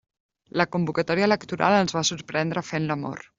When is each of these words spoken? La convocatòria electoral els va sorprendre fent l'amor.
La 0.61 0.65
convocatòria 0.75 1.27
electoral 1.27 1.77
els 1.83 1.95
va 1.99 2.03
sorprendre 2.11 2.65
fent 2.73 2.91
l'amor. 2.95 3.25